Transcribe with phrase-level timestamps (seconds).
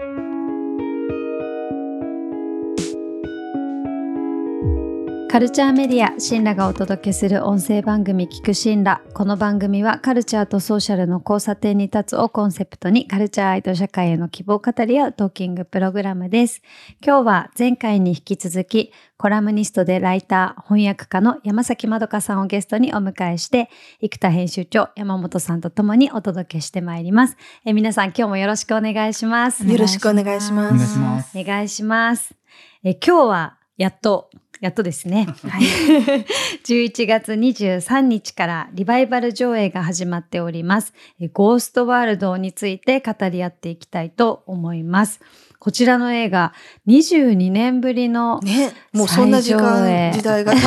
[0.00, 0.29] Thank you.
[5.30, 9.00] カルチャーメディアシンラがお届けする音声番組聞くシンラ。
[9.14, 16.62] この番組はカルチャーとソーシャルの交差点に立つをコンセプトにカルチャー愛と社会への希望を語り合うトーキングプログラムです。
[17.00, 23.70] 今日は前回に引き続きコラムニストでライター翻訳家の山崎まどかさんをゲストにお迎えして
[24.00, 27.36] 生田編集長山本さんとともにお届けしてまいります。
[27.64, 29.64] え皆さん今日もよろしくお願いします。
[29.64, 30.74] よろしくお願いします。
[30.74, 31.38] お願いします。
[31.38, 32.34] お願いします。
[32.82, 34.28] え今日はやっと
[34.60, 35.26] やっとですね。
[35.48, 35.62] はい、
[36.64, 40.92] 11月23日からリバイバル上映が始まっております。
[41.32, 45.20] ゴーストワールドについて語り合っていきたいと思います。
[45.60, 46.54] こちらの映画、
[46.88, 50.58] 22年ぶりのね、もうそんな時間、時代が経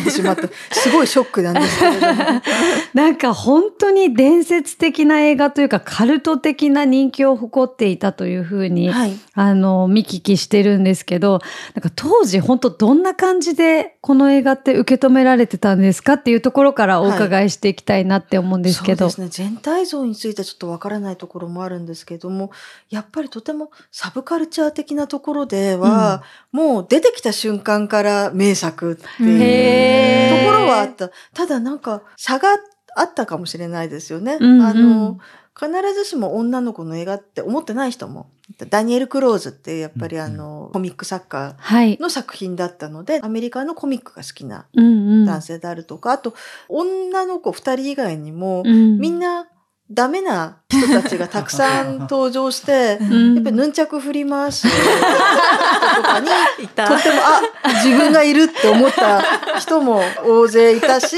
[0.00, 2.42] ってしまって、すごいショックなんですけれども。
[2.92, 11.40] なんか本当に伝説的な映画というかカルト的な人気を誇っていたというふうに、はい、あの、見聞きしてるんですけど、
[11.74, 19.04] なんか当時本当どんな感じでこの映画って受け止められてたんですかっていうところからお伺いしていきたいなって思うんですけど。
[19.04, 19.48] はい、そうですね。
[19.50, 22.50] 全体像についてちょっとわからないところもあるんですけども、
[22.90, 26.22] やっぱりとてもサブカルチャー的なところでは、
[26.54, 31.10] うん、もう出てきた瞬間から名作っていうところはあった。
[31.34, 32.48] ただなんか差が
[32.96, 34.38] あったかもしれないですよね。
[34.40, 35.18] うんうん、あの、
[35.54, 38.30] 必ずしも女の子の映画って思ってない人も。
[38.70, 41.56] ダニエル・クローズってやっぱりあの、コミック作家
[42.00, 46.34] の作品だったので、はい、アメリカのコミックが好きな男性であるとか、うんうん、あと、
[46.68, 49.46] 女の子二人以外にも、うん、みんな
[49.90, 56.26] ダメな人たちがたくさん登場して、 うん、やっぱりヌンチャク振り回す人とかに、
[56.74, 57.40] とっても、あ、
[57.84, 59.22] 自分がいるって思った
[59.60, 61.16] 人も大勢いたし、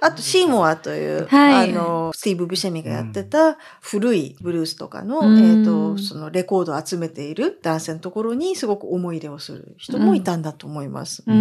[0.00, 11.24] あと、シーモアという、はい、あの、スティーブ・ビシェミがやってた古いブルースとかの、うん、えっ、と、そのレコードを集めている男性のところにすごく思い入れをする人もいたんだと思います。
[11.26, 11.34] うん、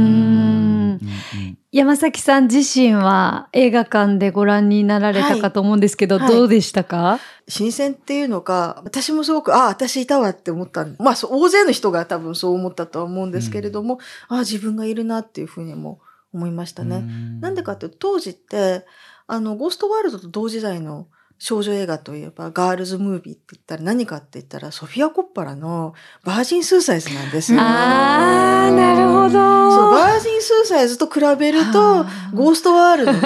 [1.72, 10.86] 山崎さん自身は映画館でご覧になられたかと思うんですけど、はい、どうでしたか、新鮮っていうのか、私もすごく、ああ、私いたわって思った。
[11.00, 14.00] まあ、大勢の人が多分そう思ったとは思うんですけれども、
[14.30, 16.00] うん、ああ、自分がいるなっていうふうにも
[16.34, 17.00] 思いましたね。
[17.00, 17.40] ん。
[17.40, 18.86] なんでかっていうと、当時って、
[19.28, 27.60] あの、ゴーストワールドと同時代の少女映画といえば、ガールズムービーって言ったら何かって言ったら、ソフィア・コッパラのバージン・スーサイズなんですよ。
[27.62, 29.30] ああ、なるほど。
[29.72, 33.22] そう、バージン・スーサイズと比べると、ゴーストワールドの、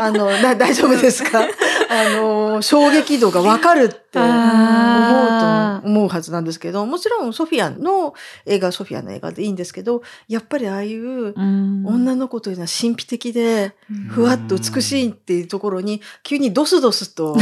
[0.00, 1.40] あの、大丈夫ですか？
[1.90, 8.14] あの、衝撃度がわかるって思うと思うはずなんですけど、もちろんソフィアの
[8.46, 13.74] 映画、ソフィアの映画でいいんですけど、やっぱりああいう女の子というのは神秘的で、
[14.08, 17.36] ふわっと美しいっていうところに、急にドスドスと、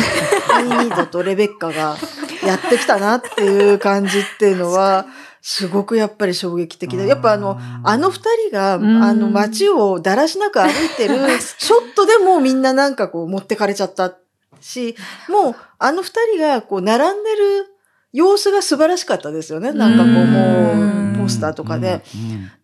[0.53, 1.97] アイニードとレベッカが
[2.45, 5.07] やってきたなっていう感じっていうのは、
[5.43, 7.07] すごくやっぱり衝撃的で。
[7.07, 8.79] やっぱあの、あの二人が、あ
[9.13, 14.15] の街をだらしなく歩いてるショットでもみんななんかこう持ってかれちゃった
[14.61, 14.95] し、
[15.29, 15.55] もう
[15.85, 17.67] あの二人がこう並んでる
[18.13, 19.73] 様子が素晴らしかったですよね。
[19.73, 22.03] なんかこうもうポスターとかで。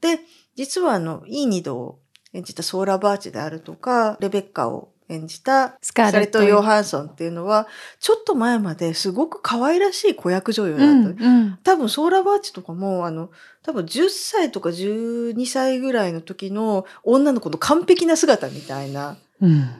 [0.00, 0.20] で、
[0.54, 1.98] 実はあの、いい二度を
[2.32, 7.66] 演じたソーラ・バーチであるとか、レベッカを演じたスカーレット・ヨハンソンっていうのは、
[7.98, 10.84] ちょっと前まですごく可愛らしい子役女優だった。
[10.84, 13.30] うんうん、多分ソーラ・バーチとかも、あの、
[13.62, 19.16] 多分10歳とか12歳ぐらいの時の女の子の完璧な姿みたいな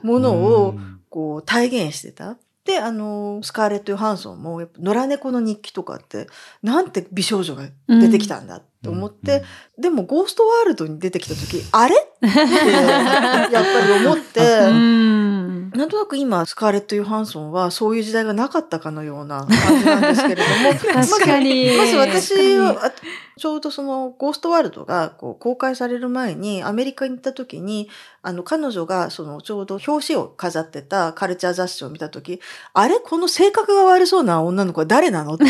[0.01, 0.75] ものを
[1.09, 2.37] こう体現してた。
[2.69, 6.27] で、あの、スカーレット・ヨハンソンも、野良猫の日記とかって、
[6.61, 9.43] なんて美少女が出てきたんだと思って、
[9.75, 11.95] うん、でも、ゴーストワールドに出てきた時、あれ？
[11.95, 15.38] って、やっぱり思って、 うん、
[15.79, 20.73] なんとなく今、スカーレット・ヨハンソンは、そういう時代がなかったかのような感じなんですけれども、
[21.07, 21.77] 確かに。
[21.77, 22.91] まず私は、
[23.37, 27.89] ちょうどその、ゴーストワールドがこう公開される前に、アメリカに行った時に、
[28.21, 32.41] あの、彼女が、その、ちょうど表紙を飾ってたカルチャー雑誌を見た時、
[32.73, 35.45] あれこの性格が悪そうな女の子は誰なのって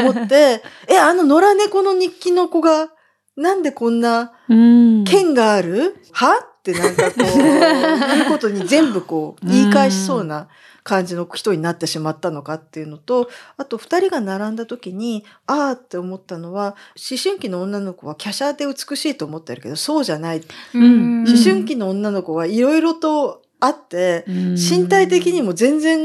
[0.00, 2.88] 思って、 え、あの野良猫の日記の子が、
[3.36, 6.51] なんでこんな、剣がある、は？
[6.62, 10.46] ってなんかこう、いうことに全部こう、言い返しそうな
[10.84, 20.42] 感じの人になってしまったのかっていうのと、あと二人が並んだ時に、ああって思ったのは、思春期の女の子は華奢で美しいと思ってるけど、そうじゃない。
[20.72, 26.00] 思春期の女の子はいろいろとあって、身体的にも全然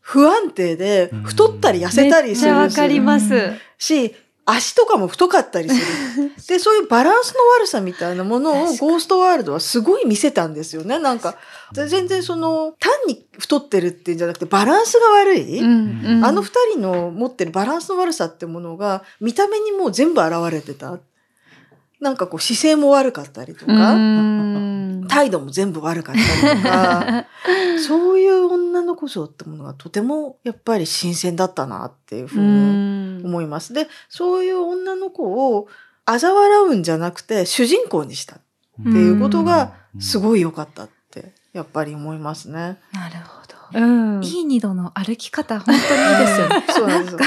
[0.00, 3.52] 不安定で、太ったり痩せたりするめっちゃわかります。
[3.78, 4.14] し、
[4.50, 5.76] 足とかも太かったりす
[6.20, 6.32] る。
[6.48, 10.98] で、そういうバランスの悪さみたいなものをゴーストワールドはすごい見せたんですよね。
[10.98, 11.36] なんか、
[11.74, 15.58] 全然その、単に太ってるっていうんじゃなくて、バランスが悪い。
[15.60, 20.98] うんうんあの二人の持ってるバランスの悪さってものが、見た目にもう全部現れてた。
[22.00, 27.26] なんかこう姿勢も悪かったりとうか、ん態度も全部悪かったりとか、
[27.86, 33.72] そういう女の子像ってものがとてもやっぱり新鮮だったなっていうふううにん思います。
[33.72, 35.68] で、そういう女の子を
[36.06, 38.38] 嘲笑うんじゃなくて主人公にしたっ
[38.82, 40.20] ていうことがすい。
[40.20, 42.78] ごい良かったってやっぱり思いますね。
[42.92, 43.48] なるほど。
[43.74, 46.64] うんいい二度の歩き方、本当にいいですよね。
[46.72, 47.18] そうなんですよ。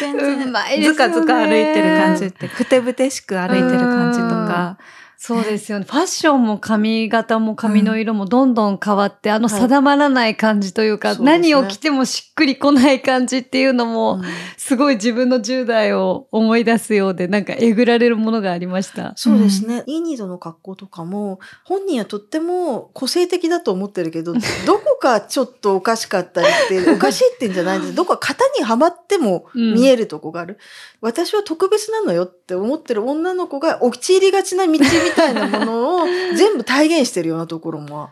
[0.00, 4.78] 全う然、ずかずか歩いてる感じって、ふてぶてしく歩いてる感じとか、
[5.26, 5.86] そうですよね。
[5.88, 14.22] ファッションも髪型も髪の色もどんどん変わって、あの定まらない感じというか、そうですね何を着てもしっくりこない感じっていうのも、うん
[14.64, 19.12] すごい自分の10代を思い出すようで、なんかえぐられるものがありました。
[19.14, 19.82] そうですね。
[19.84, 24.32] イーニードの格好とかも、本人はとっても個性的だと思ってるけど、
[24.64, 27.94] どこかちょっとおかしかったりって、おかしいってんじゃないんです。
[27.94, 30.56] どこか型にはまっても見えるとこがある。
[31.02, 34.78] 私は特別なのよって思ってる女の子が陥りがちな道み
[35.14, 36.06] たいなものを
[36.36, 38.10] 全部体現してるようなところも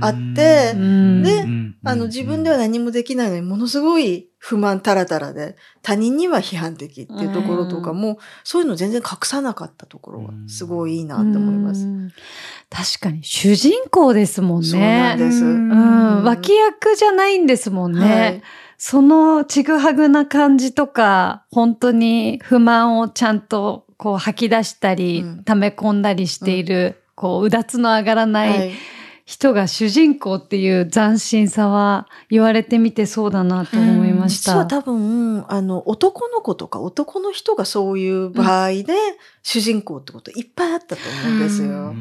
[0.00, 1.22] あってうん。
[1.22, 1.44] で
[1.84, 11.84] あの自分では何もできないのにものすごい不満たらたらで他人には批判的っていうところとかも、そういうの全然隠さなかったところがすごいいいなって思います。
[11.84, 12.10] うん。
[12.70, 14.68] 確かに主人公ですもんね。
[14.68, 15.44] そうなんです。
[15.44, 18.00] うん、脇役じゃないんですもんね。
[18.00, 18.42] はい。
[18.78, 25.44] そのちぐはぐな感じとか、本当に不満をちゃんとこう吐き出したり、うん。
[25.44, 28.72] 溜め込んだりしている、こう、うだつの上がらない
[29.30, 34.54] 人が主人公っていう斬新さは言われてみてそうだなと思いました。
[34.54, 38.86] 実は多分、あの、男の子とか男の人がそういう場合で、
[39.44, 41.94] 主人公ってこといっぱいあったと思うんですよ。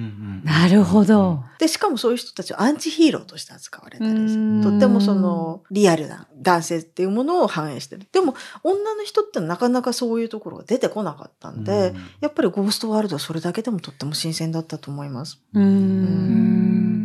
[0.43, 1.43] なるほど。
[1.59, 4.71] で、しかもそういう人たちはアンチヒーローとして扱われたりすうんる。
[4.71, 8.07] とってもその、リアルな男性っていうものを反映してる。
[8.11, 8.33] でも、
[8.63, 15.39] 女の人ってなかなかそういうところが出てこなかったんで、やっぱりゴーストワールドはそれだけでもとっても新鮮だったと思います。
[15.53, 16.98] うーん。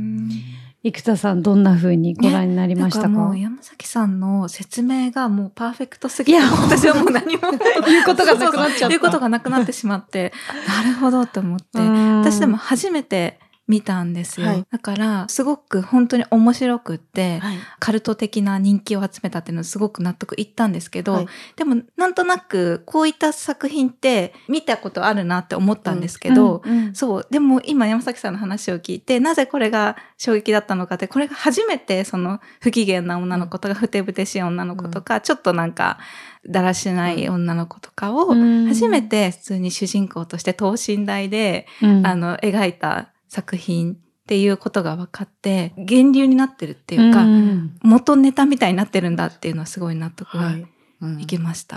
[0.93, 7.43] 生田さん、どんな風にご覧になりましたか,、なんかもう山崎さんの説明がもうパーフェクトすぎて、いや私はもう何も。
[7.87, 8.89] 言うことがなくなっちゃった。
[8.89, 10.33] 言うことがなくなってしまって、
[10.69, 14.47] なるほどと思って、私私でも初めて見たんですよ。
[14.47, 14.67] はい。
[14.71, 17.57] だから、すごく本当に面白くって、はい。
[17.79, 21.29] カルト的な人気を集めたっていうのはすごく納得いったんですけど、はい。
[21.57, 26.63] でもなんとなくこういった作品って見たことあるなって思ったんですけど、
[26.93, 27.27] そう。
[27.31, 35.99] でも今山崎さんの話を聞いて、なぜこれが衝撃だったのかって、これが初めてその不機嫌な女の子とか、ふてぶてしい女の子とか、ちょっとなんか、
[36.47, 42.07] だらしない女の子とかを、初めて普通に主人公として等身大で、うん。
[42.07, 43.97] あの、描いた作品っ
[44.27, 51.27] ていうことが分かって、源流になってるっていうか、ん元ネタみたいになってるんだっていうのはすごい納得がはい。
[51.27, 51.77] きました。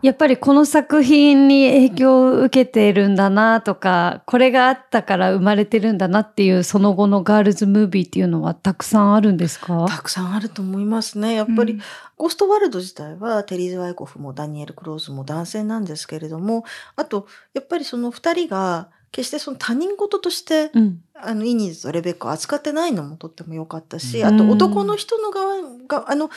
[0.00, 9.86] やっぱりこの作品に影響を受けてるんだなとか、これがあったから生まれてるんだなっていうその後のガールズムービーっていうのはたくさんあるんですか？
[9.88, 11.34] たくさんあると思いますね。
[11.34, 11.80] やっぱり、うん
[12.16, 16.62] ゴーストワールド自体はテリーズ・ワイコフもダニエル・クローズも男性なんですけれども、
[16.94, 21.02] あと、やっぱりその二人が決してその他人事として、うん。
[21.14, 24.26] あの、イニーズとレベッカを扱ってないのもとっても良かったし、うん。
[24.26, 25.56] あと男の人の側
[25.86, 26.30] が、あの、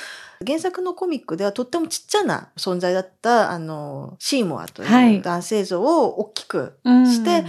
[0.45, 5.15] 原作のコミックではとってもちっちゃな存在だった、あの、シーモアとはい。
[5.15, 7.05] いう男性像を大きくうん。
[7.07, 7.45] して、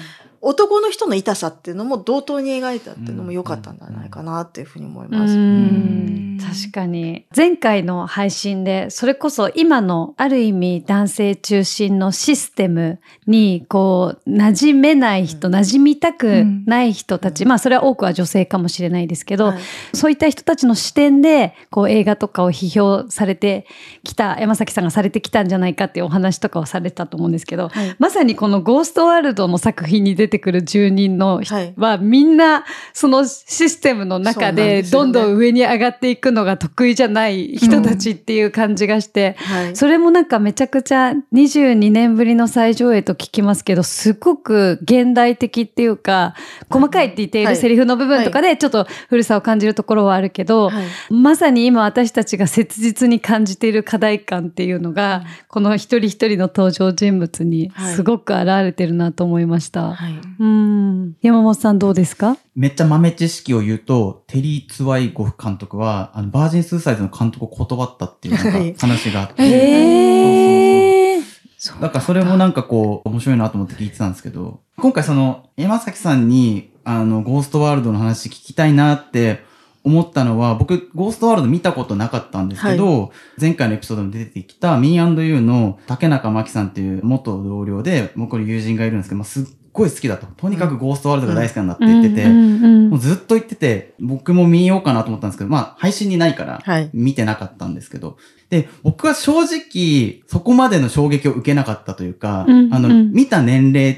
[0.47, 5.35] 男の人の痛さっていうのも同等に描いたっていうのも良かったんじゃないかなっていうふうに思います。
[5.35, 6.38] うん。
[6.41, 7.26] 確かに。
[7.37, 15.55] 前回の配信で、それこそ今のある意味男性中心のシステムに、こう、馴染めない人、うん。
[15.57, 17.49] 馴染みたくない人たち、うん。
[17.49, 19.59] まあそれは多くは女性かもしれないですけど、はい。
[19.95, 23.67] そういった人たちの視点で、こう映画とかを批評されて
[24.05, 27.97] きた、山崎さんがされてきたんじゃないかっていうお話とかをされたと思うんですけど、はい。
[27.99, 31.75] まさにこのゴーストワールドの作品に出てくる住人の人はい。
[31.76, 39.76] はみんなそのシステムの中でどんどん上に上がっていくのが得意じゃない人たちっていう感じがして、はい。
[39.76, 46.35] それもなんかめちゃくちゃ22年ぶりの再上映と聞きますけど、すごく現代的っていうか、
[46.71, 50.87] 細かいって言っていはいるセリフの部分とかでちょっと古さを感じるところはあるけど、はい。
[51.12, 59.93] まさに今私たちが切実に感じている課題感っていうのが、この一人一人の登場人物にすごく現れてるなと思いました。
[59.95, 60.14] はい。
[60.38, 61.16] うん。
[61.23, 62.37] 山本さんどうですか？
[62.54, 68.75] めっちゃ豆知識を言うと、テリー・ツワイゴフ監督は、あの、バージン・スーサイズの監督を断ったっていうなんかはい。
[68.75, 71.23] 話があって、へー。
[71.59, 79.42] そうだからそれもなんかこう、面白いなと思って聞いてたんですけど、今回その、山崎さんに、あの、ゴーストワールドの話聞きたいなって
[79.83, 89.45] 思ったのは、僕、ゴーストワールド見たことなかったんですけど、前回のエピソードに出てきた Me&You の竹中真紀さんっていう元同僚で、僕の友人がいるんですけど、まあ、すっ
[89.76, 90.26] ごい好きだと。
[90.26, 96.90] とにかくゴーストワールドが大好きなんだって言ってて、もうずっと言ってて、僕も見ようかなと思ったんですけど、まあ、配信にないから、はい。
[96.92, 98.16] 見てなかったんですけど。
[98.49, 103.95] で、僕は正直、そこまでの衝撃を受けなかったというか、あの、うんうん見た年齢っ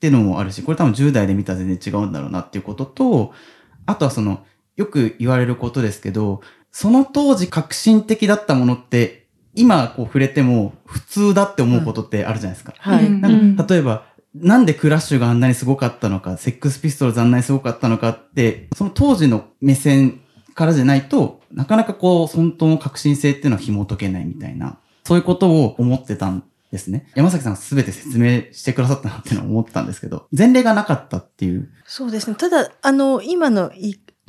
[0.00, 3.32] ていうのもあるし、これ多分10代で見たら全然違うんだろうなっていうことと、
[3.86, 4.44] あとはその、
[4.76, 6.40] よく言われることですけど、
[6.72, 12.74] その当時革新的だったものって、今こう触れても普通だって思うことってあるじゃないですか。
[12.78, 13.06] はい。
[13.06, 20.20] うんなんか例えば、なんでクラッシュがあんなにすごかったのか、セックスピストルズあんなにすごかったのかって、その当時の目線
[20.54, 27.10] からじゃないと、なかなかこう、本当の革新性っていうのは紐解けないみたいな、そういうことを思ってたんですね。
[27.16, 31.68] 山崎さんが全て説明してくださったなっていうのは思ったんですけど、前例がなかったっていう。
[31.84, 32.36] そうですね。
[32.36, 33.72] ただ、あの、今の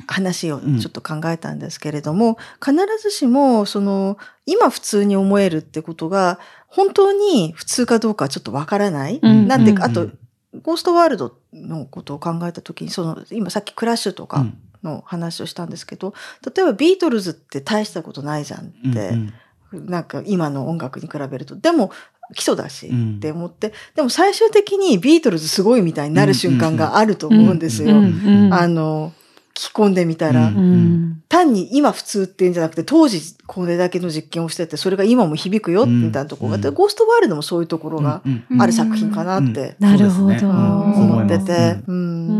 [0.06, 9.20] 話をちょっと考えたんですけれども、必ずしも、その、今普通に思えるってことが、本当に普通かどうかはちょっっとわからない。
[9.22, 9.48] うん。
[9.48, 10.08] なんでか、うんあと、
[10.62, 14.58] ゴーストワールドのことを考えたときに、その、今さっきクラッシュとかうん。
[14.82, 16.12] の話をしたんですけど、
[16.44, 19.32] 例えばビートルズって大したことないじゃんって、うん
[19.72, 21.56] なんか今の音楽に比べると。
[21.56, 21.90] でも、
[22.34, 23.14] 基礎だしうん。
[23.16, 27.96] って思って、でも最終的にビートルズすごいみたいになる瞬間があると思うんですよ。
[27.96, 29.21] うんあの、聞
[29.54, 31.22] き込んでみたら、うん。
[31.28, 36.74] 単に今普通っていうんじゃなくて、当時これだけの実験をしてて、それが今も響くよ、うんみたいなところがあって、うん。
[36.74, 38.22] ゴーストワールドもそういうところが
[38.58, 40.10] ある作品かなってなるほど。
[40.10, 40.50] そうですね。
[40.50, 40.94] うん。
[40.94, 41.96] そう思っててます、うん。
[41.96, 42.32] う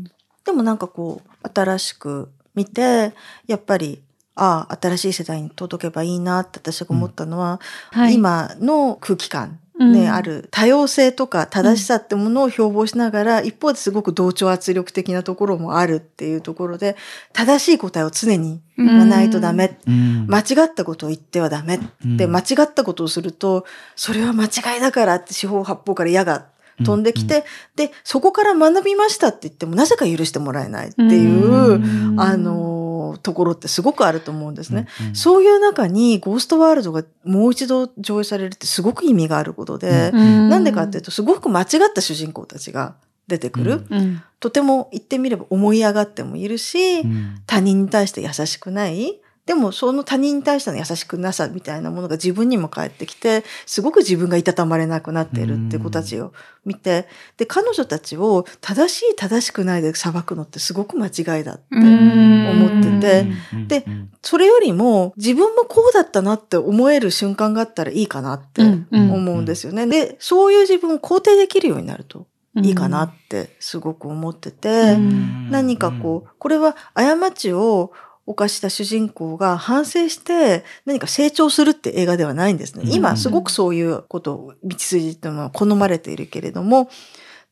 [0.00, 0.04] ん。
[0.44, 3.12] でもなんかこう、新しく見て、
[3.46, 4.02] やっぱり、
[4.34, 8.14] ああ、新しい世代に届けばいいなって私が思ったのは、はい。
[8.14, 9.92] 今の空気感うん。
[9.92, 16.96] ね、ある多様性とか正しさってものを標榜しながら、一方ですごく同調圧力的なところもあるっていうところで、
[17.32, 19.78] 正しい答えを常にうん言わないとダメ。
[19.88, 20.26] うん。
[20.28, 21.80] 間違ったことを言ってはダメ。
[22.04, 23.64] で、間違ったことをすると、
[23.96, 26.46] それは間違いだからって四方八方から矢が
[26.84, 27.44] 飛んできて、
[27.76, 31.78] で、そこから学びましたって言っても、なぜか許してもらえないっていう、う
[32.14, 32.20] ん。
[32.20, 34.86] あのーところってすごくあると思うんですね。
[35.08, 43.84] うんそういう中にゴーストワールドがもう一度上映されるってすごく意味があることで、うんなんでかっていうと、すごく間違った主人公たちが出てくる。
[43.90, 49.20] うんうんとても言ってみれば思い上がってもいるし、うん他人に対して優しくない。
[49.46, 56.32] でもその他人に対しての優しくなさみたいなものが自分にも返ってきて、すごく自分がいたたまれなくなっているって子たちを
[56.64, 63.26] 見て、で、彼女たちを正しい正しくないで裁くのってすごく間違いだって思ってて、
[63.66, 64.10] でうん。
[64.22, 69.86] それよりも自分もこうだったなって思える瞬間があったらいいかなって思うんですよね。
[69.86, 75.50] で、そういう自分を肯定できるようになるといいかなってすごく思ってて、うん。
[75.50, 77.92] 何かこう、これは過ちを
[78.26, 82.84] 犯した主人公が反省して何か成長するって映画ではないんですね。
[82.84, 86.90] うん今すごくそういうことを道筋っていうのは好まれているけれども、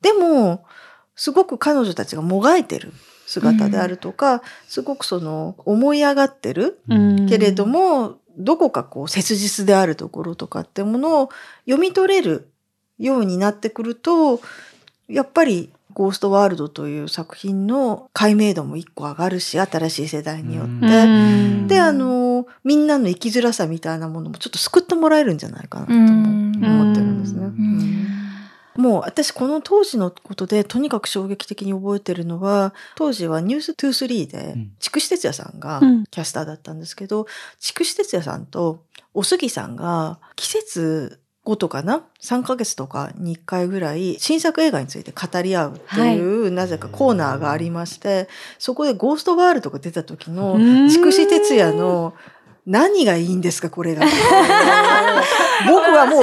[0.00, 0.64] でも、
[1.16, 2.92] すごく彼女たちがもがいてる
[3.26, 11.30] 姿であるとか、すごくその思い上がってるうんけれども、どこかこう切実であるところとかってものを
[11.64, 12.52] 読み取れる
[12.98, 14.40] ようになってくると、
[15.08, 20.70] やっぱりゴーストワールドという作品の解明度も一個上がるし、新しい世代によって。
[20.70, 21.66] うん。
[21.66, 27.48] で、あの、みんなの生きづらさみたいなものもちょっと救ってもらえるんじゃないかなとも思ってるんですね。
[28.76, 34.72] もう私この当時のことでとにかく衝撃的に覚えてるのは当時はニュース23でうん。
[34.78, 36.04] 筑紫哲也さんがうん。
[36.04, 37.26] キャスターだったんですけど
[37.58, 48.28] 筑紫哲也さんとおすぎさんが季節ごとかな？3ヶ月とかに1回ぐらい新作映画について語り合うっていう、なぜかコーナーがありまして
[48.58, 50.90] そこで「ゴーストワールド」が出た時のうん。
[50.90, 52.12] 筑紫哲也の
[52.66, 54.04] 何がいいんですかこれが。
[55.66, 56.22] 僕はもう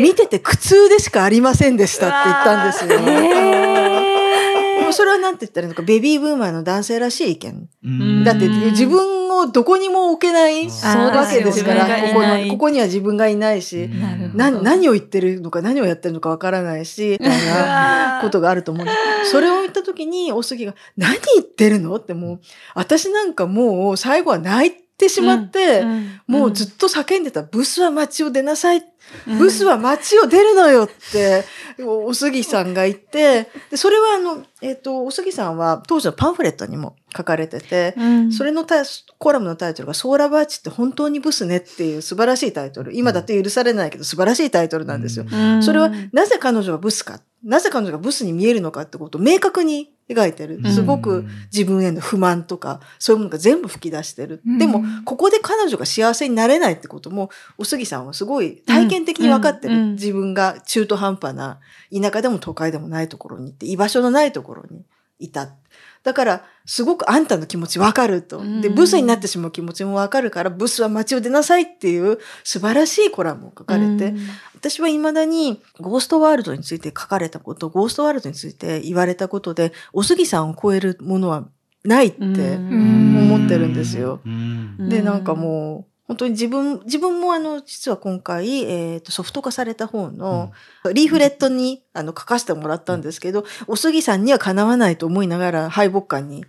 [0.00, 3.00] 見てて苦痛でしかありませんでしたって言ったんですよ。
[3.00, 4.82] へー。
[4.84, 7.68] もうそれはなんて言ったらいいのか、ベビーブーマーの男性らしい意見。
[7.84, 8.24] うん。
[8.24, 14.36] だってうん自分をどこにも置けないわけですから、ここここには自分がいないし、うん。
[14.36, 18.84] な何を言ってるのか何をやってるのかわからないし、みたいなことがあると思う。
[18.84, 18.92] んで
[19.24, 19.30] す。
[19.30, 21.96] それを言った時に、おすぎが、何言ってるの？
[21.96, 22.40] ってもう、
[22.74, 25.84] 私なんかもう最後は泣いてしまって、
[26.26, 28.82] もうずっと叫んでた、ブスは街を出なさい。
[29.26, 31.44] ブスは街を出るのよって、
[31.80, 38.32] おおすぎさんが言って、で、それはあの、えっ、と、おすぎさんは当時のパンフレットにも書かれてて、うん。
[38.32, 38.84] それのタイ
[39.18, 42.94] コラムのタイトルが「ソーラバーチって本当にブスね」っていう素晴らしいタイトル。
[42.94, 45.26] 今だって許されないけど素晴らしいタイトルなんですよ。
[45.30, 45.62] うん。
[45.62, 47.20] それはなぜ彼女がブスか？
[47.44, 50.60] なぜ彼女がブスに見えるのかってことを明確に描いてる。
[50.64, 50.72] うん。
[50.72, 54.42] すごく自分への不満とかそういうものが全部吹き出してる。
[54.46, 54.58] うん。
[54.58, 59.82] でもここで彼女が幸せになれないってこともお杉さんはすごい体験的に分かってる、うん。
[59.82, 59.92] うん。
[59.92, 61.60] 自分が中途半端な
[61.94, 64.82] 田舎でも都会でもないところに行って居場所のないところに
[65.18, 65.48] いた。
[66.02, 68.38] だから、すごくあんたの気持ちわかると。
[68.60, 74.14] で、うんブスになってしまう気持ちもわかるから、ブスは街を出なさいっていう素晴らしいコラムを書かれて、
[74.54, 81.48] 私は未だにゴーストワールドについて書かれたこと、ゴーストワールドについて言われたことで、お杉さんを超えるものは
[81.84, 84.20] ないってうん思ってるんですよ。
[84.24, 90.52] うんで、なんかもう、本当に自分、自分もあの、実は今回、えっ、と、ソフト化された方の、
[90.92, 96.44] リーフレットにあの書かせてもらったんですけど、お杉さんにはかなわないと思いながら、敗北感に、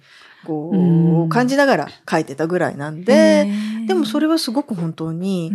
[0.45, 1.29] こう、うん。
[1.29, 3.47] 感じながら書いてたぐらいなんで、
[3.87, 5.51] でもそれはすごく本当に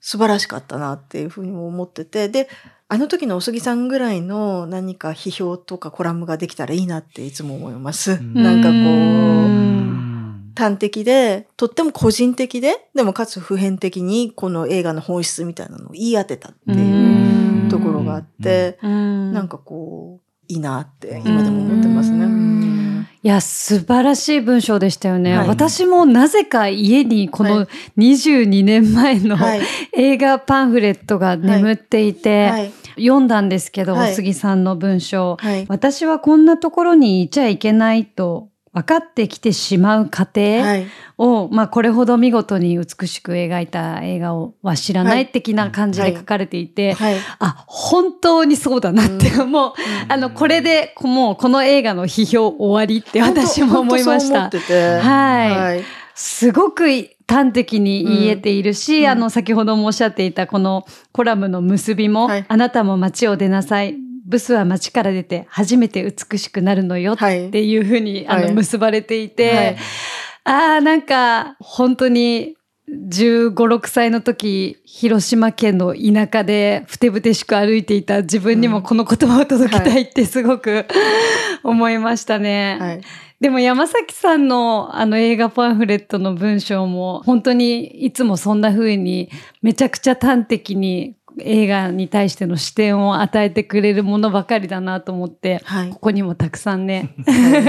[0.00, 2.48] 素晴らしかったなっていうふうにも思ってて、で、
[2.88, 8.16] あの時のお杉さんぐらいの何か批評とかコラムができたらいいなっていつも思います。
[8.20, 8.34] ん。
[8.34, 10.11] なんかこう、うん
[10.56, 22.24] 端的で、とっても個人的で、でもかつ普遍的にこの映画の本質みたいなのを言い当てたっていうところがあって、うんなんかこう、いいなって今でも思ってますね。
[22.24, 22.62] うん
[23.24, 25.38] いや、素晴らしい文章でしたよね。
[25.38, 27.66] はい私もなぜか家にこはの
[27.96, 29.60] 22年前のはい。
[29.92, 32.72] 映画パンフレットが眠っていて、はい。
[32.96, 35.36] 読んだんですけど、はいお杉さんの文章。
[35.38, 35.66] はい。
[35.68, 40.86] 私はこんなところにいちゃいけないと分かってきてしまう過程はい。
[41.18, 47.16] を、まあこれほど見事に美しく描いた映画をは知らなはいい的な感じで書かれていて、はい。
[47.38, 49.72] あ、本当にそうだなって思う。
[50.08, 54.42] あの、これで、もうこの映画の批評終わりって私も思いました。
[54.42, 55.06] 本当そう思ってて。
[55.06, 55.84] はいはい。
[56.14, 56.84] すごく
[57.28, 64.11] 端的に言えているし、うんあの、先ほどもおっしゃっていたこのコラムの結びも、はいあなたも街を出なさい。
[64.32, 67.50] ブスは街から出て初めて美しくなるのよっはい。
[67.50, 69.76] ていうふうに、あの、はい結ばれていて、はい
[70.44, 72.56] ああ、なんか、本当に、
[72.90, 80.84] 15、6歳の時、広島県の田舎でふてぶてしく歩いていた自分にもこの言葉を届けたいってすごく
[81.62, 82.76] 思いましたね。
[82.80, 83.00] はい。
[83.40, 89.30] でも山崎さんのあの映画パンフレットの文章も本当にいつもそんな風に
[89.62, 95.90] めちゃくちゃ端的に映画に対しての視点を与えてくれるものばかりだなと思って、はい。
[95.90, 95.98] こ。
[96.00, 97.14] こにもたくさんね、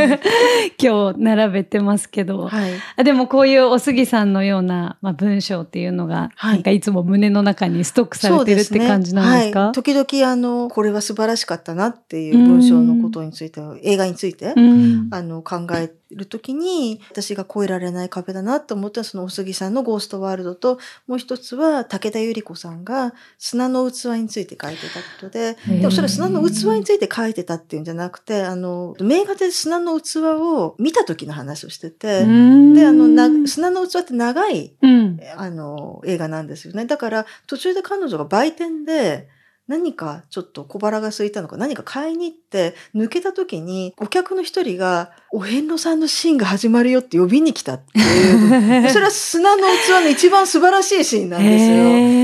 [0.82, 2.72] 今日並べてますけど、はい。
[2.96, 6.54] あでもこういうお杉さんのような、まあ、文章っていうのが、はい。
[6.56, 9.60] なんかいつも胸の中にストックされてるって感じなんですか？
[9.66, 15.08] はい、時々あの、これは素晴らしかったなっていう文章のことについて、映画について、うん。
[15.12, 32.74] あの、考えるときに、私が越えられない壁だなと思ったそのお杉さんのゴーストワールドと、もう一つは武田由里子さんが砂の器について書いてたことで、でもそれは砂の器について書いてたっていうんじゃなくて、あの、名画で砂の器を見た時の話をしてて、うん。
[32.74, 35.20] で、あの、な砂の器って長いうん。
[35.38, 36.86] あの、映画なんですよね。
[36.86, 39.28] だから、途中で彼女が売店で、
[39.68, 51.76] 何かちょっと小腹が空いたのか何か買いに行って抜けた時にお客の一人がお遍路さんのシーンが始まるよって呼びに来たっていう それは砂の器の一番素晴らしいシーンなんですよ。
[51.76, 51.80] へ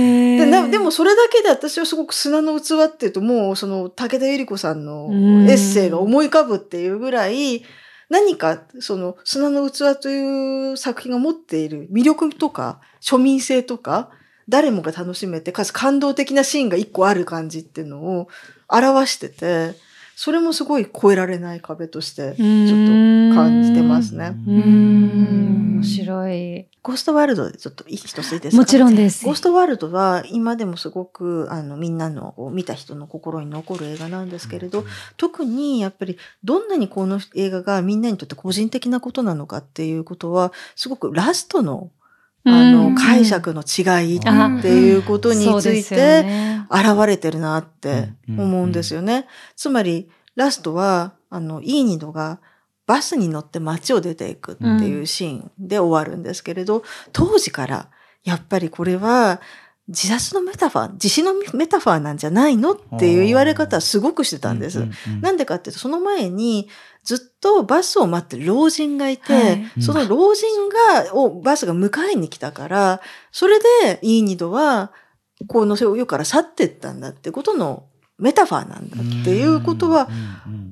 [0.05, 7.63] ーでなでもそれだけで私はすごく砂の器っていうともうその武田由里子さんのうんエッセイが思い浮かぶっていうぐらい
[8.09, 14.09] 何かその砂の器という作品が持っている魅力とか庶民性とか
[14.49, 18.27] 誰もが楽しめてかつ感動的なシーンが一個ある感じっていうのを
[18.67, 19.75] 表してて
[20.15, 24.35] それもすごい越えられない壁としてちょっと感じてますね。
[24.47, 26.67] うーん面白い。
[26.81, 29.25] ゴーストワールドでちょっと一ついいですかもちろんです。
[29.25, 34.85] ゴーストワールドは今でもすごくあのみんなのこう見た人の心に残る映画なんですけれど
[35.17, 41.91] 特にやっぱりどんなにこの映画がみんなにとって個人的なことなのかっていうことはすごくラストの
[42.45, 46.65] あうんの解釈の違いっていうことについてね。
[46.71, 49.25] 現れてるなってうん思うんですよね。
[49.55, 52.39] つまりラストはあのイーニドが
[52.85, 57.89] バスに乗って街を出ていくっていうシーンで終わるんですけれど、当時から
[58.23, 59.41] やっぱりこれは
[59.87, 64.87] 自殺のメタファー自死のメタファーなんじゃないのっていう言われ方はすごくしてたんです。
[65.21, 66.67] なんでかっていうとその前に
[67.09, 74.91] ずっとバスを待ってる老人がいて、はいその老人がをバスが迎えに来たからそれでイーニドは
[75.47, 77.85] この世から去ってったんだってことの
[78.19, 80.09] メタファーなんだっていうことは、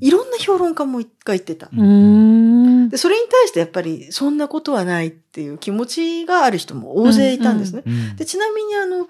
[0.01, 1.67] いろんな評論家もが言ってた。
[1.67, 7.83] で、それに対してやっぱりそんなことはないっていう気持ちがある人も大勢いたんですね。
[8.17, 9.07] でちなみにあの、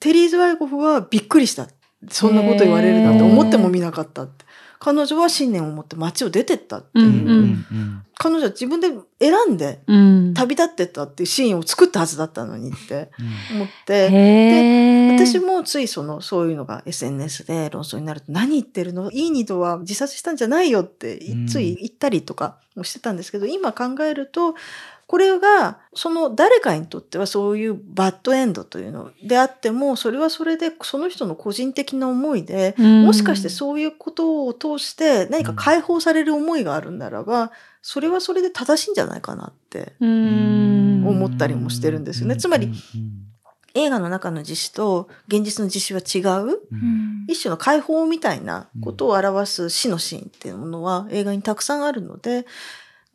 [0.00, 1.66] テリーズ・ワイコフはびっくりした。
[2.10, 4.44] そんなこと言われるなんて思ってもみなかったって。
[4.78, 7.06] 彼女は信念を持って街を出てったっていう。
[7.06, 8.88] うんうん、彼女は自分で
[9.20, 9.80] 選んで
[10.34, 13.10] 旅立ってったっていうシーンを作ったはずだったのにって
[13.52, 19.10] 思って、で私もついそのそういうのが SNS で論争になると何言ってるの？
[19.10, 24.54] いい二度は自殺したんじゃないよってつい言ったりとかもしてたんですけど、今考えると
[25.08, 42.36] これが、その誰かにとってはそういうバッドエンドというのであっても、それはそれでその人の個人的な思いで、もしかしてそういうことを通して何か解放される思いがあるんならば、それはそれで正しいんじゃないかなって思ったりもしてるんですよね。
[42.36, 42.70] つまり、
[43.72, 52.46] 映画の中の実施と現実の実施は違う、うん、一種の解放みたいなことを表す死のシーンっていうものは映画にたくさんあるので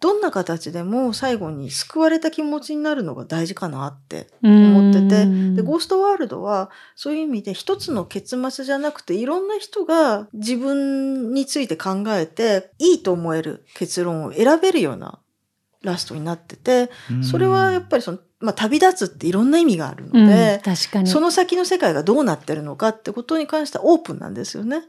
[0.03, 15.19] どんな形でも最後に救われた気持ちになるのが大事かなって思ってて、で、ゴーストワールドはそういう意味で一つの結末じゃなくていろんな人が自分について考えていいと思える結論を選べるような
[15.83, 21.07] ラストになってて、それはやっぱりその、まあ、旅立つっていろんな意味があるので、うん、確かに。
[21.07, 24.81] その先の世界がどうなってるのかってことに関してはオープンなんですよね。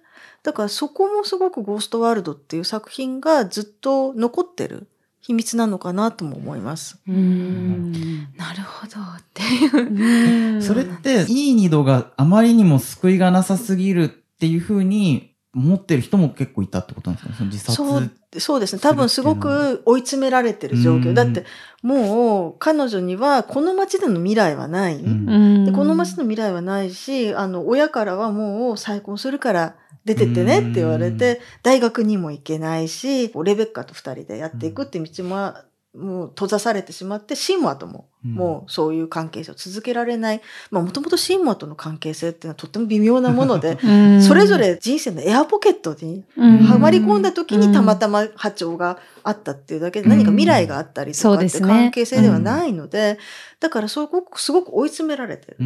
[0.42, 4.88] だからそこもすごくゴーストワールドっていう作品がずっと残ってる
[5.26, 6.98] 秘密なのかなとも思います。
[7.08, 7.92] うん
[8.36, 10.62] なるほどっていう。
[10.62, 18.82] それっていい二度があまりにも救いがなさすぎるっていうふうに思ってる人も結構いたってことなんですかその自殺そうそうですね。
[18.82, 21.14] 多分すごく追い詰められてる状況。
[21.14, 21.46] だって
[21.82, 24.98] もう彼女にはこの街での未来はない。
[24.98, 35.54] でこの街の未来はないし、あの親からはもう再婚するから出てってねって言われて、大学にも行けないし、レベッカと二人でやっていくって道も、
[35.94, 40.40] もう閉ざされてしまって、シンモアとも、もうそういう関係性を続けられない。
[40.70, 43.78] まあもともとシンモアとの関係性っていうのはとっても微妙なもので、
[44.22, 53.18] それぞれ人生のエアポケットにはまり込んだ時にたまたま波長があったっていうだけで何か未来があったりとかって関係性ではないので、
[53.60, 55.56] だからすごく、すごく追い詰められてる。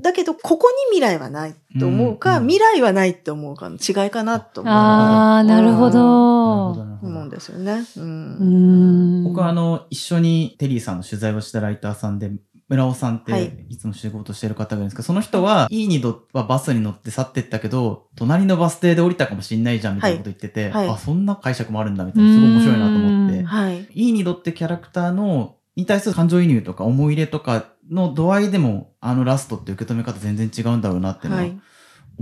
[0.00, 4.72] だけど、ここに未来はないと思うか、未来はないって思うかの違いかなと思う。
[4.72, 6.70] ああ、なるほど。
[7.02, 7.84] 思うんですよね。
[7.96, 12.30] うん、僕はあの、一緒にテリーさんの取材をしたライターさんで、
[12.68, 13.76] 村尾さんってい。
[13.76, 15.84] つも仕事してる方がいるんですけど、その人は、い。
[15.84, 20.86] い二度はバスに乗って去ってったけど、隣のバス停で降りたかもしんないじゃんみたいなこと言ってて、はい。
[20.86, 31.44] はい、あ、そんな解釈もあるんだみたいな、すごい面白いなと思って、はい、いい二度ってキャラクターのに対する感情移入とか思い入れとかの度合いでも、あのラストって受け止め方全然違うんだろうなってのは、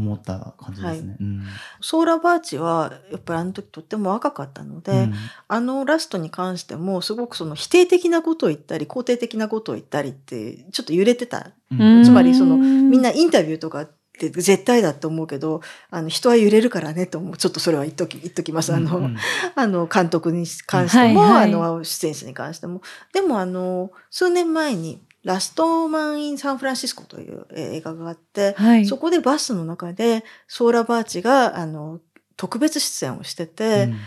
[0.01, 1.17] 思った感じですね、はい。
[1.21, 1.43] うん、
[1.81, 5.15] ソーラーバーチはやっぱりあの時とっても若かったので、うん、
[5.49, 13.91] あのラストに関してもすごくその否定的なことを言ったり肯定的なことを言ったりってちょっと揺れてた、うん、つまりそのみんなインタビューとかっ
[14.29, 17.37] て絶対だと思うけど、あの、人は揺れるからねと思う。
[17.39, 18.75] ちょっとそれは言っとき、言っときます。
[18.75, 19.17] あの、うんうん、
[19.55, 22.83] あの、監督に関しても、はいはい、あの、出演者に関しても。
[23.15, 32.01] でも、あの、数年前に、ラストマン・イン・サンフランシスコという映画があって、はい、そこでバスの中で、ソーラ・バーチが、あの、
[32.37, 33.99] 特別出演をしてて、うん。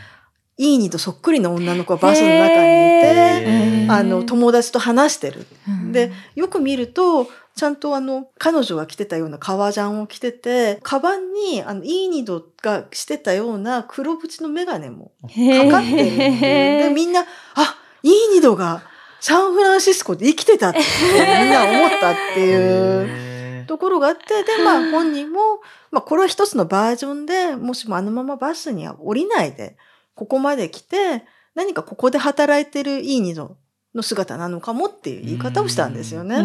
[0.57, 5.47] いいにとそっくりの女の子がバスの中にいて、あの、友達と話してる。
[5.91, 15.27] で、よく見ると、ちゃんとあの、彼女が着てたような革ジャンを着てて、カバンに、あの、イーニドがしてたような黒縁のメガネもか
[15.69, 18.83] かってるで、みんな、あ、イーニドが
[19.23, 23.65] サンフランシスコで生きてたって みんな思ったっていう。
[23.67, 29.77] ところがあって、で、まあ本人も、まあこれは一つのバージョンで、もしもあのままバスには降りないで、
[30.13, 31.23] ここまで来て、
[31.55, 33.55] 何かここで働いてるイーニド
[33.95, 36.35] の姿なのかもっていう言い方をしたんですよね。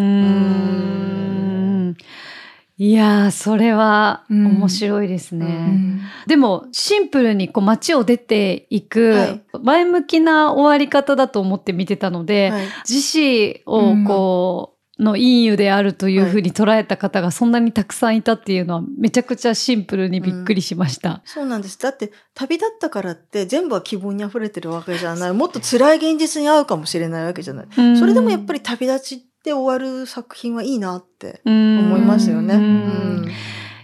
[2.80, 5.46] いやそれは面白いですね。
[5.46, 21.10] うん、でも、シンプルにこう街を出ていく、前向きな終わり方だと思って見てたので、はい、自死をこう、の陰湯であるというふうに捉えた方がそんなにたくさんいたっていうのはめちゃくちゃシンプルにびっくりしました。
[21.10, 21.78] うん、そうなんです。
[21.78, 25.32] だって旅立ったからって全部は希望に溢れてるわけじゃない。
[25.32, 27.66] もっと辛い現実に合うかもしれないわけじゃない。
[27.76, 32.54] うん、それでもやっぱり旅立ちで終わる作品はいいなって思いますよね。
[32.54, 33.28] うん。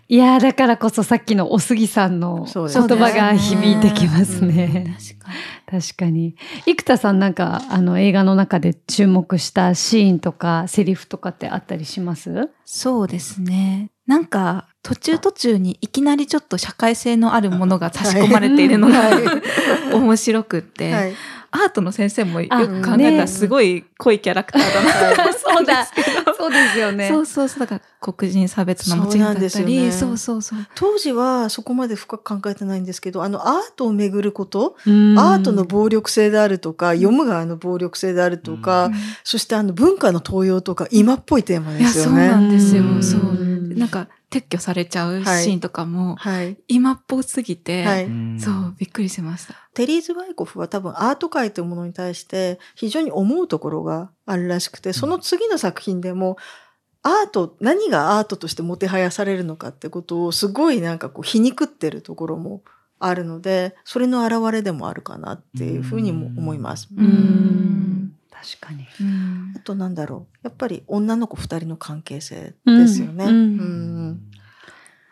[0.07, 4.99] いやだからこそさっきのおすぎさんの言葉が響いてきますね。
[5.67, 6.37] 確かに。
[6.67, 12.51] 生田さんなんかあの映画の中で注目したシーンとかセリフとかってあったりします？
[12.67, 13.91] そうですね。
[14.07, 19.25] なんか途中途中にいきなりちょっと社会性のあるものが差し込まれているのが、はい。
[19.97, 21.13] 面白くって、はい
[21.57, 25.87] アートの先生もよくあ考えたねらすごい濃いキャラクターだな、 そうだ。
[26.37, 27.09] そうですよね。
[27.09, 27.61] そうそうそう。
[27.61, 30.59] だから黒人差別のもちろんだったり、ですよねそうそうそう。
[30.75, 42.47] 当時はそこまで深く考えてないんですけどあのアートをめぐること、うんアートの暴力性であるとか読む側の暴力性であるとか、うんそしてあの文化の登用とか今っぽいテーマですよそうなね。
[42.49, 42.99] んですよう。
[42.99, 43.21] んそう。
[43.79, 48.09] なんか撤去されちゃうシーンとかも、はい、今っぽすぎて、はい。
[48.41, 49.55] そう、びっくりしました。
[49.75, 56.37] テリーズ・ワイコフは多分アート界というものに対して非常に思うところがあるらしくてその次の作品でも
[57.03, 62.63] アート何がアートとしてもてはやされるのかってことをすごいなんかこう皮肉ってるところも
[63.01, 66.89] あるのでそれの表れでもあるかなっていうふうにも思います。
[66.97, 67.84] ううんん
[68.45, 68.87] 確かに。
[69.01, 69.55] うん。
[69.57, 70.39] あとなんだろう。
[70.43, 73.25] やっぱり女の子二人の関係性ですよね。
[73.25, 73.33] うん。
[73.33, 74.21] うん。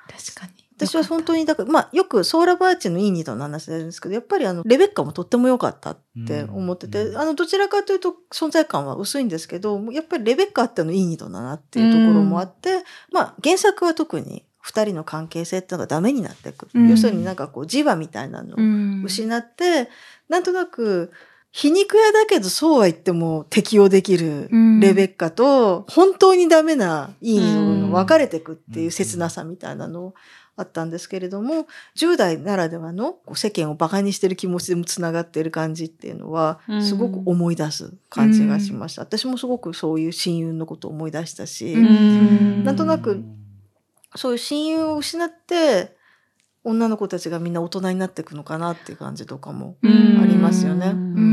[0.07, 0.53] 確かに。
[0.77, 7.17] 私は本当にだから、まあ、よくソーラバーチのいいニドの話なんですけどやっぱりあのレベッカもとっても良かったって思ってて、うん。
[7.19, 16.89] あのどちらかというと存在感は薄いんですけどやっぱりレベッカってのいいニドだなっていうところもあって、まあ原作は特に2人の関係性っていうのがダメになっていく、うん。
[16.89, 19.03] 要するになんかこう磁場みたいなのをうん。
[19.05, 19.89] 失って、
[20.29, 21.13] なんとなく
[21.53, 24.81] 皮肉屋だけどそうは言っても適応できるうん。
[24.81, 30.15] レベッカと本当にダメないいニドの分かれていくっていう切なさみたいなの
[30.57, 36.83] あったんですけれども10代ならではの世間をバカにしてる気持ちでもつながっている感じっていうのはうん。
[36.85, 42.65] すごく思い出す感じがしました、私もすごくそういう親友のことを思い出したし、うん。
[42.65, 43.23] なんとなく
[44.17, 45.97] そういう親友を失って
[46.65, 50.21] 女の子たちがみんな大人になっていくのかなっていう感じとかもうん。
[50.23, 50.89] ありますよね。
[50.89, 51.32] うん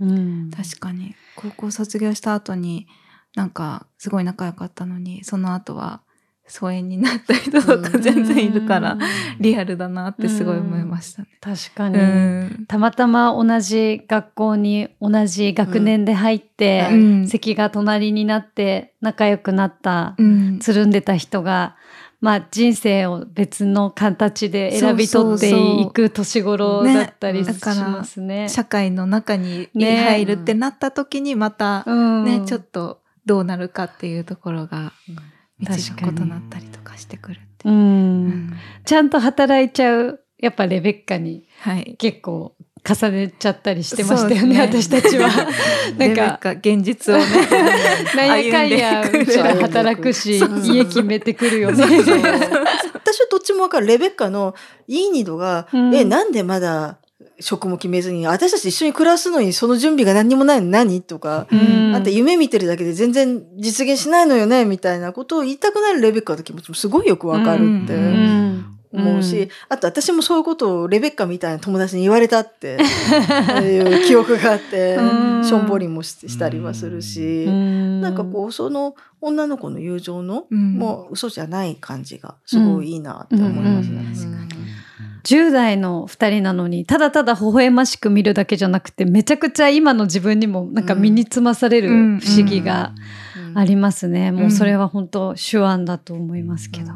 [0.00, 1.14] うん確かに。
[1.36, 2.86] 高校卒業した後に、
[3.34, 6.02] なんか、すごい仲良かったのに、その後は、
[6.48, 8.96] 疎遠になった人とか全然いるから、
[9.40, 11.28] リアルだなってすごい思いましたね。
[11.40, 11.98] 確かに。
[11.98, 12.64] うん。
[12.68, 21.76] たまたま同じ学校に同じ学年で入って、うんうん席が隣になって仲良くなった、うんつるんでた人が、
[22.20, 28.48] まあ人生を別の形で選び取っていく年頃だったりしますね。
[28.48, 29.96] 社会の中にね。
[29.98, 32.24] 入るってなった時にまた、うん。
[32.24, 34.92] ね、ちょっとどうなるかっていうところが
[35.60, 37.68] 道確かにの異なったりとかしてくるって。
[37.68, 37.74] うん。
[37.74, 38.52] うん。
[38.84, 41.96] ちゃんと働いちゃう、やっぱレベッカにはい。
[41.98, 42.54] 結構
[42.86, 44.60] 重ねちゃったりしてましたよね、ね。
[44.60, 45.28] 私たちは。
[45.98, 47.24] なんか、カ現実をね、
[48.14, 50.12] なんやかんや、うちは働く。
[50.12, 51.84] し、家決めてくるよね。
[52.94, 53.86] 私はどっちもわかる。
[53.86, 54.54] レベッカの
[54.86, 55.94] いいニドが、うん。
[55.94, 56.98] え、なんでまだ
[57.40, 61.92] 職も決めずに、私たち一緒に暮らすのにその準備が何にもないの何とか、うん。
[61.94, 67.94] あんた夢見てるだけで全然実現しないのよねみたいなことを言いたくなるレベッカの気持ちもすごいよくわかるって
[68.96, 72.78] うん思うし、あと私もそういうことをレベッカみたいな友達に言われたって
[73.62, 75.44] いう記憶があって、うん。
[75.44, 78.00] しょんぼりもししたりはするし、うん。
[78.00, 80.74] なんかこうその女の子の友情の、うん。
[80.74, 83.96] もう嘘じゃない感じがすごいいいなって思いますね。
[83.98, 84.66] うんうん確か
[85.26, 92.92] 10代の2人なのにただただ微笑ましく見るだけじゃなくてめちゃくちゃ今の自分にもなんか身につまされるうん不思議が
[93.48, 93.58] うん。
[93.58, 94.30] ありますね。
[94.32, 96.92] もううんそれは本当手腕だと思いますけど。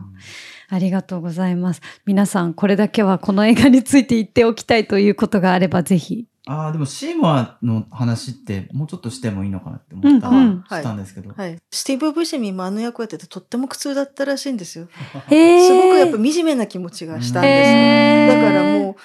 [0.70, 1.82] ありがとうございます。
[2.06, 6.26] 皆さんこれだけはこの映画について言っておきたいということがあればぜひ。
[6.46, 11.32] ああ、でもシーモアの話ってもうちょっとしてもいいのかなって思ったうんうんりしたんですけど。
[11.36, 14.88] はい、スティーブ・ブシェミもあの役をやっててとっても苦痛だったらしいんですよ。
[15.30, 18.28] え すごくやっぱ惨めな気持ちがしたんですね。
[18.28, 18.96] だからもう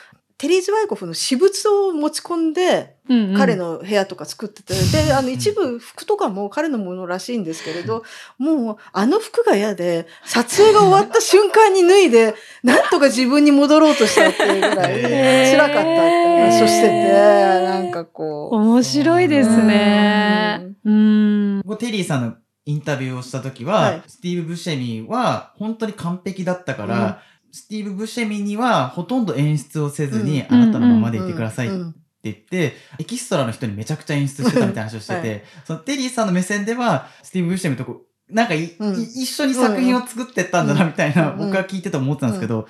[0.45, 4.73] テリーズ・ワイコフの私物を持ち込んでうんうん彼の部屋とか作ってて、
[5.05, 8.03] であの一部服とかも彼のものらしいんですけれど
[8.37, 18.55] もうあの服が嫌で撮影が終わった瞬間に脱いでなんとか自分に戻ろうとしたっていうぐらいへ辛かったって話をしててなんかこう。
[18.55, 20.75] 面白いですね。
[20.83, 21.61] うん。
[21.61, 27.15] 僕テリーさんのインタビューをした時は、はいスティーブ・ブシェミは本当に完璧だったから、うん
[27.55, 30.55] スティーブ・ブシェミにはほとんど演出をせずに、うん。
[30.55, 38.99] あなたのままでいてくださいってうん言って、エキストラの人にめちゃくちゃ演出してたみたいな話をしてて、はいそのテリーさんの目線では、スティーブ・ブシェミとこう、なんかい、うん。
[38.99, 41.37] い一緒に作品を作ってったんだなみたいな、うん。
[41.37, 42.67] 僕は聞いてて思ってたんですけど、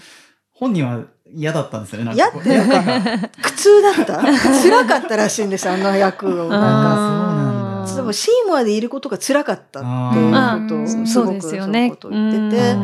[0.51, 2.05] 本人は嫌だったんですよね。
[2.05, 4.21] なん嫌っていうか苦痛だった？
[4.61, 6.47] 辛かったらしいんですよあの役を。
[6.49, 6.59] なんか。
[7.81, 10.31] あーでもシーモアでいることが辛かったっていう
[10.63, 11.79] ことをすそうごくですよね。
[11.79, 12.75] そういうことを言ってて、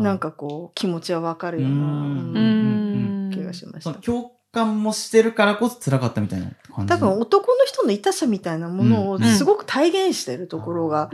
[0.00, 3.94] なんかこう気持ちはわかるような気がしました。
[3.94, 6.88] 共感もしてるからこそ辛かったみたいな感じ。
[6.88, 11.10] 多分男の人の痛さみたいなものをすごく体現してるところが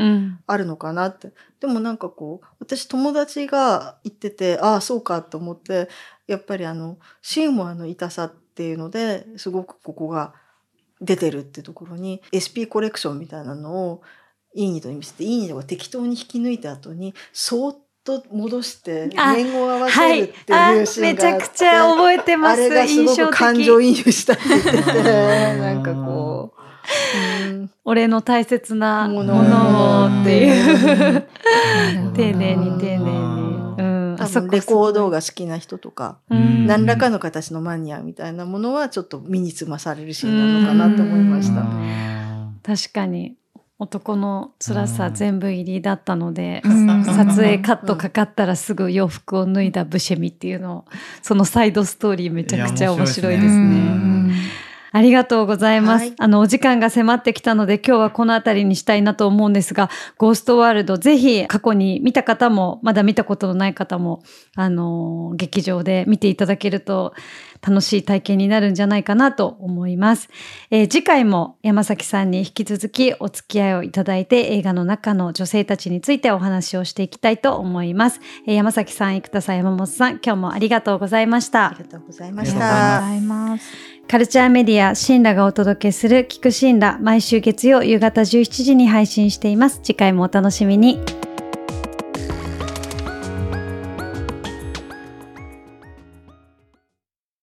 [0.46, 1.32] あるのかなって。
[1.60, 5.88] でもなんかこう、私友達が言ってて、ああ、そうかと思って、
[6.28, 10.34] やっぱりあの、シーモアの痛さっていうので、すごくここが
[11.00, 14.02] 出てるってところに、SP コレクションみたいなのを、
[14.54, 22.62] いいニドに見せて、いいニドが適当に引き抜いた後に、そーっと戻して面を合わせるっていうシーンがあって、めちゃくちゃ覚えてます。
[22.62, 25.02] あれがすごく感情移入したって言ってて、
[25.58, 26.62] なんかこう。
[27.48, 31.26] うん、俺の大切なものをっていう。
[32.14, 33.12] 丁寧に丁寧に、う
[34.12, 41.62] ん、多分レコードが好きな人とか、何らかの形のマニアみたいなものはちょっと身につまされるシーンなのかなと思いました。
[42.64, 43.36] 確かに
[43.78, 50.84] 男の辛さ全部入りだったので、撮影カットかかったらすぐ洋服を脱いだブシェミっていうのを
[51.22, 54.32] そのサイドストーリーめちゃくちゃ面白いですね。
[54.92, 56.02] ありがとうございます。
[56.02, 64.22] はい、あの、お時間が迫ってきたので、今日はこの辺りにしたいなと思うんですが、ゴーストワールド、ぜひ過去に見た方も、まだ見たことのない方も、
[64.54, 67.14] あの、劇場で見ていただけると
[67.66, 70.28] 楽しい体験になるんじゃないかなと思います。
[70.70, 78.20] えー、次回も山崎さんに引き続きお付き合いをいただいて、映画の中の女性たちについてお話をしていきたいと思います。
[78.46, 81.68] えー、山崎さん、生田さん、山本さん、今日もありがとうございました。
[81.68, 82.56] ありがとうございました。
[82.56, 83.91] ありがとうございます。
[84.08, 89.80] カルチャーメディア、シンラがお届けする聞くシンラ、毎週月曜夕方17時に配信しています。
[89.82, 91.00] 次回もお楽しみに。